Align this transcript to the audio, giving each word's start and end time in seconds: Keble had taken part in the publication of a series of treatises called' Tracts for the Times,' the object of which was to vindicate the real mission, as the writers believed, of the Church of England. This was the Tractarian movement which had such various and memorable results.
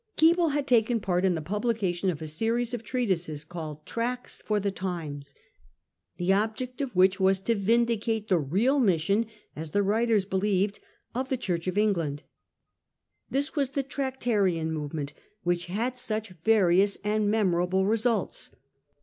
Keble 0.17 0.49
had 0.53 0.65
taken 0.65 0.99
part 0.99 1.23
in 1.25 1.35
the 1.35 1.43
publication 1.43 2.09
of 2.09 2.23
a 2.23 2.27
series 2.27 2.73
of 2.73 2.81
treatises 2.83 3.45
called' 3.45 3.85
Tracts 3.85 4.41
for 4.43 4.59
the 4.59 4.71
Times,' 4.71 5.35
the 6.17 6.33
object 6.33 6.81
of 6.81 6.89
which 6.95 7.19
was 7.19 7.39
to 7.41 7.53
vindicate 7.53 8.27
the 8.27 8.39
real 8.39 8.79
mission, 8.79 9.27
as 9.55 9.69
the 9.69 9.83
writers 9.83 10.25
believed, 10.25 10.79
of 11.13 11.29
the 11.29 11.37
Church 11.37 11.67
of 11.67 11.77
England. 11.77 12.23
This 13.29 13.55
was 13.55 13.69
the 13.69 13.83
Tractarian 13.83 14.71
movement 14.71 15.13
which 15.43 15.67
had 15.67 15.95
such 15.99 16.29
various 16.43 16.97
and 17.03 17.29
memorable 17.29 17.85
results. 17.85 18.49